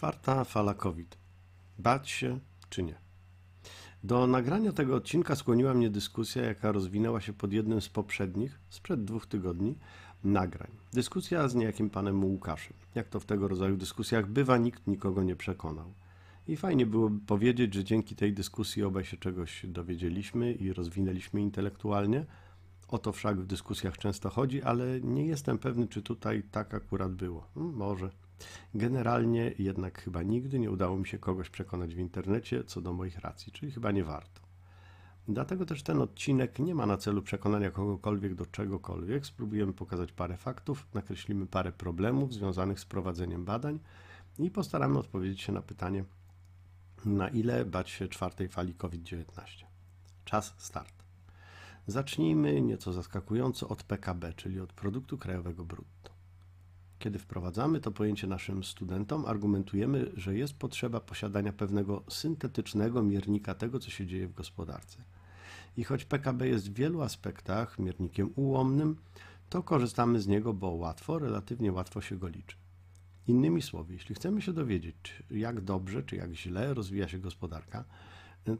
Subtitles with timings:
[0.00, 1.18] Czwarta fala COVID.
[1.78, 2.38] Bać się
[2.70, 2.94] czy nie?
[4.04, 9.04] Do nagrania tego odcinka skłoniła mnie dyskusja, jaka rozwinęła się pod jednym z poprzednich, sprzed
[9.04, 9.74] dwóch tygodni,
[10.24, 10.70] nagrań.
[10.92, 12.76] Dyskusja z niejakim panem Łukaszem.
[12.94, 15.92] Jak to w tego rodzaju dyskusjach bywa, nikt nikogo nie przekonał.
[16.48, 22.26] I fajnie byłoby powiedzieć, że dzięki tej dyskusji obaj się czegoś dowiedzieliśmy i rozwinęliśmy intelektualnie.
[22.88, 27.12] O to wszak w dyskusjach często chodzi, ale nie jestem pewny, czy tutaj tak akurat
[27.12, 27.46] było.
[27.54, 28.10] Hmm, może.
[28.74, 33.18] Generalnie jednak chyba nigdy nie udało mi się kogoś przekonać w internecie co do moich
[33.18, 34.40] racji, czyli chyba nie warto.
[35.28, 39.26] Dlatego też ten odcinek nie ma na celu przekonania kogokolwiek do czegokolwiek.
[39.26, 43.78] Spróbujemy pokazać parę faktów, nakreślimy parę problemów związanych z prowadzeniem badań
[44.38, 46.04] i postaramy odpowiedzieć się na pytanie,
[47.04, 49.24] na ile bać się czwartej fali COVID-19.
[50.24, 50.94] Czas start.
[51.86, 56.09] Zacznijmy nieco zaskakująco od PKB, czyli od produktu krajowego brutto.
[57.00, 63.78] Kiedy wprowadzamy to pojęcie naszym studentom, argumentujemy, że jest potrzeba posiadania pewnego syntetycznego miernika tego,
[63.78, 65.02] co się dzieje w gospodarce.
[65.76, 68.96] I choć PKB jest w wielu aspektach miernikiem ułomnym,
[69.50, 72.56] to korzystamy z niego, bo łatwo, relatywnie łatwo się go liczy.
[73.26, 77.84] Innymi słowy, jeśli chcemy się dowiedzieć, jak dobrze czy jak źle rozwija się gospodarka,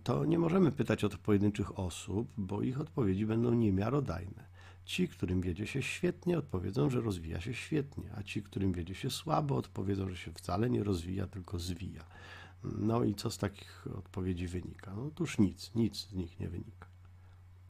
[0.03, 4.51] to nie możemy pytać o to pojedynczych osób, bo ich odpowiedzi będą niemiarodajne.
[4.85, 9.11] Ci, którym wiedzie się świetnie, odpowiedzą, że rozwija się świetnie, a ci, którym wiedzie się
[9.11, 12.05] słabo, odpowiedzą, że się wcale nie rozwija, tylko zwija.
[12.65, 14.95] No i co z takich odpowiedzi wynika?
[14.97, 16.87] No otóż nic, nic z nich nie wynika.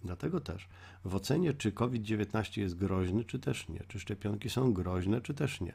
[0.05, 0.69] Dlatego też
[1.05, 5.61] w ocenie, czy COVID-19 jest groźny, czy też nie, czy szczepionki są groźne, czy też
[5.61, 5.73] nie,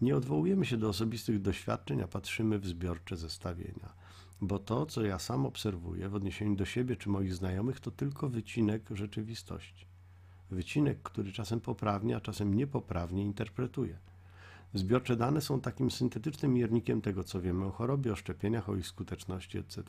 [0.00, 3.92] nie odwołujemy się do osobistych doświadczeń, a patrzymy w zbiorcze zestawienia.
[4.40, 8.28] Bo to, co ja sam obserwuję w odniesieniu do siebie czy moich znajomych, to tylko
[8.28, 9.97] wycinek rzeczywistości
[10.50, 13.98] wycinek, który czasem poprawnie, a czasem niepoprawnie interpretuje.
[14.74, 18.86] Zbiorcze dane są takim syntetycznym miernikiem tego, co wiemy o chorobie, o szczepieniach, o ich
[18.86, 19.82] skuteczności, etc.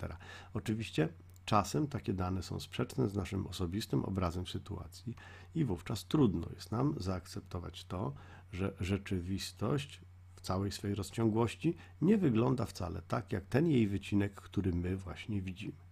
[0.53, 1.09] Oczywiście
[1.45, 5.15] czasem takie dane są sprzeczne z naszym osobistym obrazem sytuacji
[5.55, 8.13] i wówczas trudno jest nam zaakceptować to,
[8.51, 10.01] że rzeczywistość
[10.35, 15.41] w całej swojej rozciągłości nie wygląda wcale tak, jak ten jej wycinek, który my właśnie
[15.41, 15.88] widzimy.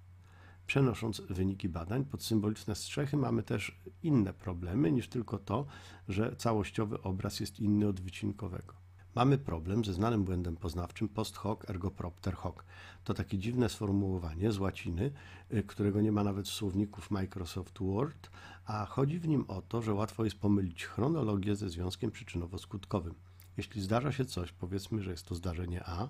[0.68, 5.66] Przenosząc wyniki badań pod symboliczne strzechy, mamy też inne problemy niż tylko to,
[6.10, 8.74] że całościowy obraz jest inny od wycinkowego.
[9.16, 12.56] Mamy problem ze znanym błędem poznawczym post hoc ergo propter hoc.
[13.04, 15.12] To takie dziwne sformułowanie z łaciny,
[15.54, 18.30] y, którego nie ma nawet w słowników Microsoft Word,
[18.66, 23.14] a chodzi w nim o to, że łatwo jest pomylić chronologię ze związkiem przyczynowo-skutkowym.
[23.58, 26.10] Jeśli zdarza się coś, powiedzmy, że jest to zdarzenie A,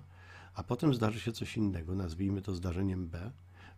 [0.54, 3.32] a potem zdarzy się coś innego, nazwijmy to zdarzeniem B,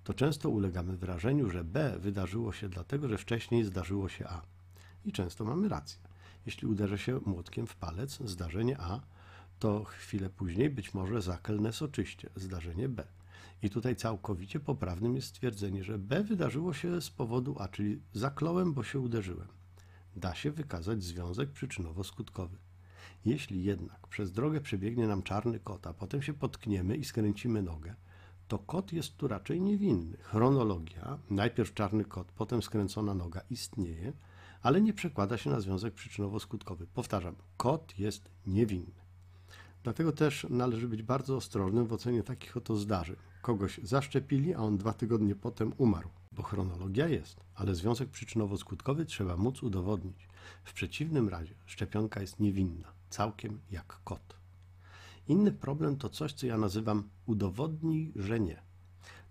[0.05, 4.43] to często ulegamy wrażeniu, że B wydarzyło się dlatego, że wcześniej zdarzyło się A.
[5.05, 5.99] I często mamy rację.
[6.47, 9.00] Jeśli uderzę się młotkiem w palec, zdarzenie A,
[9.59, 13.06] to chwilę później być może zaklnę soczyście, zdarzenie B.
[13.62, 18.75] I tutaj całkowicie poprawnym jest stwierdzenie, że B wydarzyło się z powodu A, czyli zakląłem,
[18.75, 19.49] bo się uderzyłem.
[20.17, 22.56] Da się wykazać związek przyczynowo-skutkowy.
[23.25, 27.94] Jeśli jednak przez drogę przebiegnie nam czarny kot, a potem się potkniemy i skręcimy nogę,
[28.50, 30.16] to kot jest tu raczej niewinny.
[30.22, 34.12] Chronologia, najpierw czarny kot, potem skręcona noga istnieje,
[34.62, 36.87] ale nie przekłada się na związek przyczynowo-skutkowy.
[36.94, 39.00] Powtarzam, kot jest niewinny.
[39.83, 43.16] Dlatego też należy być bardzo ostrożnym w ocenie takich oto zdarzeń.
[43.43, 46.09] Kogoś zaszczepili, a on dwa tygodnie potem umarł.
[46.32, 50.28] Bo chronologia jest, ale związek przyczynowo-skutkowy trzeba móc udowodnić.
[50.65, 54.40] W przeciwnym razie szczepionka jest niewinna, całkiem jak kot.
[55.28, 58.62] Inny problem to coś, co ja nazywam udowodnij, że nie.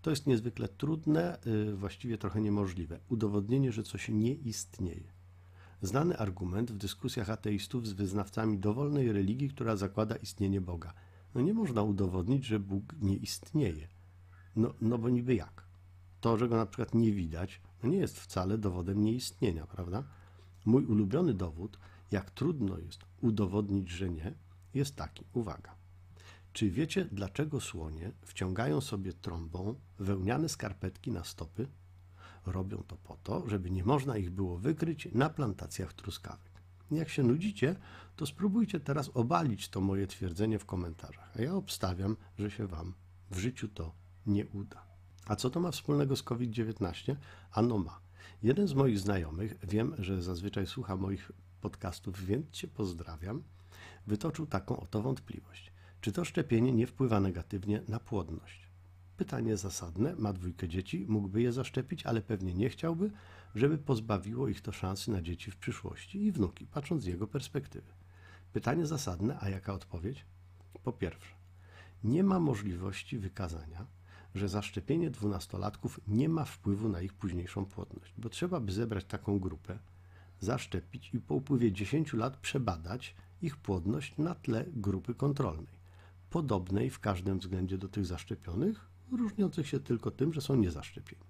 [0.02, 3.00] To jest niezwykle trudne, y, właściwie trochę niemożliwe.
[3.10, 5.12] Udowodnienie, że coś nie istnieje.
[5.82, 10.94] Znany argument w dyskusjach ateistów z wyznawcami dowolnej religii, która zakłada istnienie Boga.
[11.36, 13.88] No nie można udowodnić, że Bóg nie istnieje.
[14.56, 15.64] No, no bo niby jak?
[16.22, 20.04] To, że go na przykład nie widać, no nie jest wcale dowodem nieistnienia, prawda?
[20.66, 21.80] Mój ulubiony dowód,
[22.12, 24.34] jak trudno jest udowodnić, że nie,
[24.74, 25.26] jest taki.
[25.34, 25.79] Uwaga.
[26.54, 31.68] Czy wiecie, dlaczego słonie wciągają sobie trąbą wełniane skarpetki na stopy?
[32.46, 36.52] Robią to po to, żeby nie można ich było wykryć na plantacjach truskawek.
[36.92, 37.76] Jak się nudzicie,
[38.16, 42.94] to spróbujcie teraz obalić to moje twierdzenie w komentarzach, a ja obstawiam, że się Wam
[43.32, 43.94] w życiu to
[44.26, 44.84] nie uda.
[45.26, 47.16] A co to ma wspólnego z COVID-19?
[47.52, 48.00] Ano ma.
[48.44, 51.32] Jeden z moich znajomych, wiem, że zazwyczaj słucha moich
[51.62, 53.44] podcastów, więc Cię pozdrawiam,
[54.08, 55.72] wytoczył taką oto wątpliwość.
[56.02, 58.70] Czy to szczepienie nie wpływa negatywnie na płodność?
[59.18, 60.16] Pytanie zasadne.
[60.16, 63.12] Ma dwójkę dzieci, mógłby je zaszczepić, ale pewnie nie chciałby,
[63.56, 67.92] żeby pozbawiło ich to szansy na dzieci w przyszłości i wnuki, patrząc z jego perspektywy.
[68.54, 70.26] Pytanie zasadne, a jaka odpowiedź?
[70.84, 71.36] Po pierwsze,
[72.04, 73.86] Nie ma możliwości wykazania,
[74.36, 79.40] że zaszczepienie dwunastolatków nie ma wpływu na ich późniejszą płodność, bo trzeba by zebrać taką
[79.40, 79.80] grupę,
[80.40, 85.79] zaszczepić i po upływie 10 lat przebadać ich płodność na tle grupy kontrolnej,
[86.30, 91.24] podobnej w każdym względzie do tych zaszczepionych, różniących się tylko tym, że są niezaszczepieni.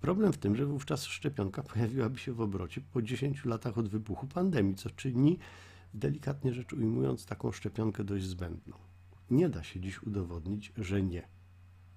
[0.00, 4.26] Problem w tym, że wówczas szczepionka pojawiłaby się w obrocie po 10 latach od wybuchu
[4.26, 5.38] pandemii, co czyni,
[5.94, 8.76] delikatnie rzecz ujmując, taką szczepionkę dość zbędną.
[9.30, 11.28] Nie da się dziś udowodnić, że nie,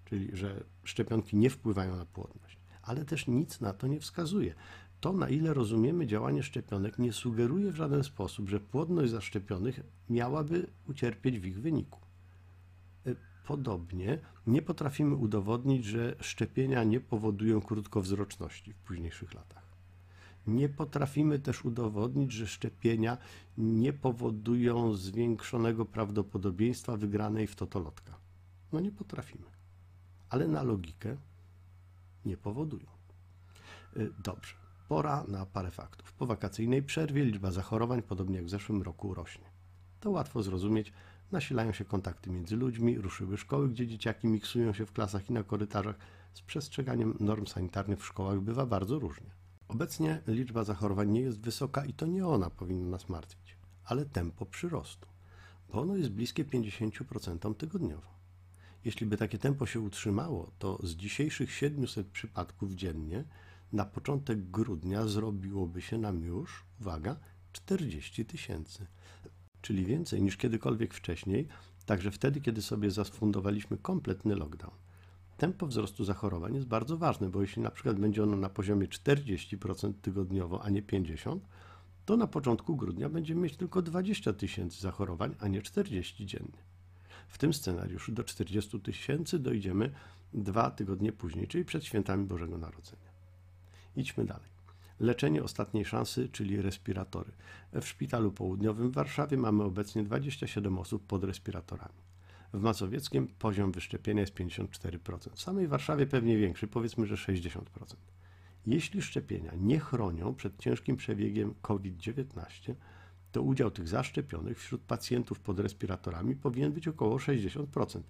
[0.06, 4.56] czyli że szczepionki nie wpływają na płodność, ale też nic na to nie wskazuje.
[5.00, 9.80] To, na ile rozumiemy działanie szczepionek, nie sugeruje w żaden sposób, że płodność zaszczepionych
[10.10, 12.02] miałaby ucierpieć w ich wyniku.
[13.44, 19.63] Podobnie nie potrafimy udowodnić, że szczepienia nie powodują krótkowzroczności w późniejszych latach.
[20.48, 23.18] Nie potrafimy też udowodnić, że szczepienia
[23.57, 28.18] nie powodują zwiększonego prawdopodobieństwa wygranej w totolotka.
[28.74, 29.45] No nie potrafimy.
[30.30, 31.18] Ale na logikę
[32.25, 32.88] nie powodują.
[33.98, 34.56] Y, dobrze,
[34.88, 36.13] pora na parę faktów.
[36.13, 39.45] Po wakacyjnej przerwie liczba zachorowań, podobnie jak w zeszłym roku, rośnie.
[40.03, 40.94] To łatwo zrozumieć
[41.31, 45.44] Nasilają się kontakty między ludźmi, ruszyły szkoły, gdzie dzieciaki miksują się w klasach i na
[45.44, 45.95] korytarzach.
[46.33, 49.29] Z przestrzeganiem norm sanitarnych w szkołach bywa bardzo różnie.
[49.67, 54.45] Obecnie liczba zachorowań nie jest wysoka i to nie ona powinna nas martwić, ale tempo
[54.45, 55.07] przyrostu,
[55.69, 58.07] bo ono jest bliskie 50% tygodniowo.
[58.85, 63.23] Jeśli by takie tempo się utrzymało, to z dzisiejszych 700 przypadków dziennie
[63.71, 67.15] na początek grudnia zrobiłoby się nam już, uwaga,
[67.53, 68.88] 40 tysięcy
[69.63, 71.48] czyli więcej niż kiedykolwiek wcześniej,
[71.86, 74.74] także wtedy, kiedy sobie zafundowaliśmy kompletny lockdown.
[75.38, 79.94] Tempo wzrostu zachorowań jest bardzo ważne, bo jeśli na przykład będzie ono na poziomie 40%
[80.01, 81.39] tygodniowo, a nie 50%,
[82.06, 86.63] to na początku grudnia będziemy mieć tylko 20 tysięcy zachorowań, a nie 40 dziennie.
[87.27, 89.92] W tym scenariuszu do 40 tysięcy dojdziemy
[90.33, 93.12] dwa tygodnie później, czyli przed świętami Bożego Narodzenia.
[93.95, 94.52] Idźmy dalej.
[95.03, 97.31] Leczenie ostatniej szansy, czyli respiratory.
[97.73, 102.01] W szpitalu południowym w Warszawie mamy obecnie 27 osób pod respiratorami.
[102.53, 105.29] W Mazowieckiem poziom wyszczepienia jest 54%.
[105.35, 107.61] W samej Warszawie pewnie większy, powiedzmy, że 60%.
[108.65, 112.75] Jeśli szczepienia nie chronią przed ciężkim przebiegiem COVID-19,
[113.31, 118.01] to udział tych zaszczepionych wśród pacjentów pod respiratorami powinien być około 60%,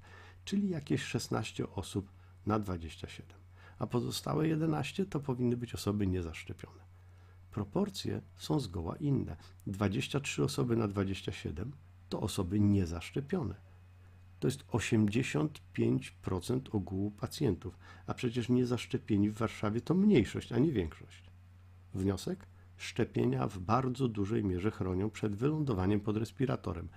[0.46, 2.12] czyli jakieś 16 osób
[2.46, 3.43] na 27
[3.80, 6.84] a pozostałe 11 to powinny być osoby niezaszczepione.
[7.52, 9.36] Proporcje są zgoła inne.
[9.68, 11.72] 23 osoby na 27
[12.10, 13.56] to osoby niezaszczepione.
[14.40, 17.78] To jest 85% ogółu pacjentów,
[18.08, 21.24] a przecież niezaszczepieni w Warszawie to mniejszość, a nie większość.
[21.94, 22.46] Wniosek?
[22.78, 26.88] Szczepienia w bardzo dużej mierze chronią przed wylądowaniem pod respiratorem.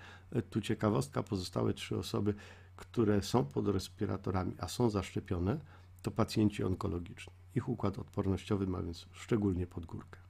[0.50, 2.34] Tu ciekawostka, pozostałe trzy osoby,
[2.76, 5.61] które są pod respiratorami, a są zaszczepione,
[6.06, 7.32] to pacjenci onkologiczni.
[7.55, 10.20] Ich układ odpornościowy ma więc szczególnie pod górkę.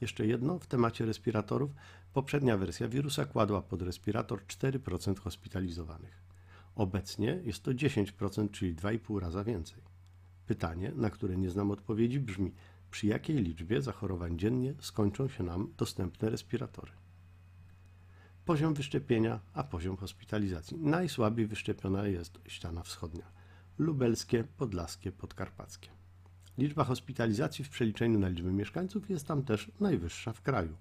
[0.00, 1.70] Jeszcze jedno w temacie respiratorów.
[2.12, 6.22] Poprzednia wersja wirusa kładła pod respirator 4% hospitalizowanych.
[6.74, 9.82] Obecnie jest to 10%, czyli 2,5 raza więcej.
[10.46, 12.52] Pytanie, na które nie znam odpowiedzi, brzmi:
[12.90, 16.92] przy jakiej liczbie zachorowań dziennie skończą się nam dostępne respiratory?
[18.44, 20.78] Poziom wyszczepienia, a poziom hospitalizacji.
[20.78, 23.35] Najsłabiej wyszczepiona jest ściana wschodnia
[23.78, 25.88] lubelskie, podlaskie, podkarpackie.
[26.58, 30.76] Liczba hospitalizacji w przeliczeniu na liczbę mieszkańców jest tam też najwyższa w kraju.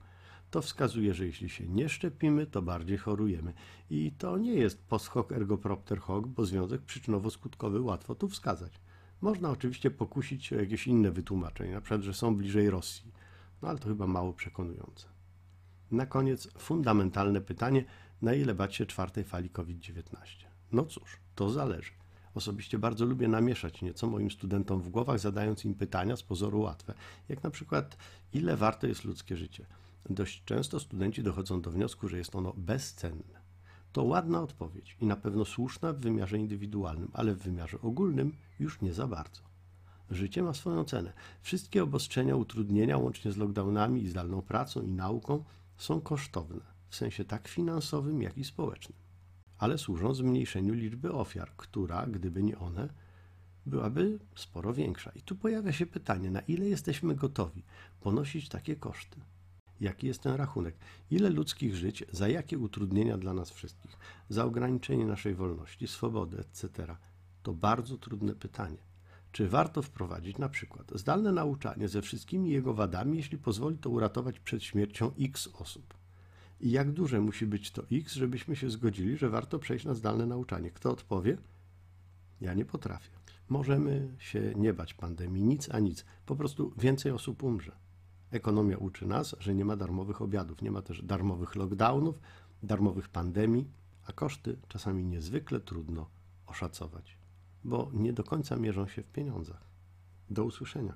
[0.51, 3.53] To wskazuje, że jeśli się nie szczepimy, to bardziej chorujemy.
[3.89, 8.79] I to nie jest post hoc ergo propter hoc, bo związek przyczynowo-skutkowy łatwo tu wskazać.
[9.21, 13.11] Można oczywiście pokusić o jakieś inne wytłumaczenie, na przykład, że są bliżej Rosji,
[13.61, 15.07] no ale to chyba mało przekonujące.
[15.91, 17.85] Na koniec fundamentalne pytanie,
[18.21, 20.15] na ile bać się czwartej fali COVID-19?
[20.71, 21.91] No cóż, to zależy.
[22.35, 26.93] Osobiście bardzo lubię namieszać nieco moim studentom w głowach, zadając im pytania z pozoru łatwe,
[27.29, 27.97] jak na przykład,
[28.33, 29.65] ile warte jest ludzkie życie.
[30.09, 33.45] Dość często studenci dochodzą do wniosku, że jest ono bezcenne.
[33.91, 38.81] To ładna odpowiedź i na pewno słuszna w wymiarze indywidualnym, ale w wymiarze ogólnym już
[38.81, 39.41] nie za bardzo.
[40.09, 41.13] Życie ma swoją cenę.
[41.41, 45.43] Wszystkie obostrzenia, utrudnienia, łącznie z lockdownami i zdalną pracą i nauką,
[45.77, 49.04] są kosztowne, w sensie tak finansowym, jak i społecznym
[49.57, 52.89] ale służą zmniejszeniu liczby ofiar, która, gdyby nie one,
[53.65, 55.11] byłaby sporo większa.
[55.15, 57.63] I tu pojawia się pytanie, na ile jesteśmy gotowi
[58.01, 59.19] ponosić takie koszty?
[59.81, 60.75] Jaki jest ten rachunek?
[61.11, 63.97] Ile ludzkich żyć, za jakie utrudnienia dla nas wszystkich?
[64.29, 66.95] Za ograniczenie naszej wolności, swobody, etc.
[67.43, 68.77] To bardzo trudne pytanie.
[69.31, 74.39] Czy warto wprowadzić na przykład zdalne nauczanie ze wszystkimi jego wadami, jeśli pozwoli to uratować
[74.39, 75.93] przed śmiercią x osób?
[76.59, 80.25] I jak duże musi być to X, żebyśmy się zgodzili, że warto przejść na zdalne
[80.25, 80.71] nauczanie?
[80.71, 81.37] Kto odpowie?
[82.41, 83.11] Ja nie potrafię.
[83.49, 86.05] Możemy się nie bać pandemii, nic a nic.
[86.25, 87.71] Po prostu więcej osób umrze.
[88.31, 92.19] Ekonomia uczy nas, że nie ma darmowych obiadów, nie ma też darmowych lockdownów,
[92.63, 93.67] darmowych pandemii,
[94.05, 96.09] a koszty czasami niezwykle trudno
[96.45, 97.17] oszacować,
[97.63, 99.61] bo nie do końca mierzą się w pieniądzach.
[100.29, 100.93] Do usłyszenia.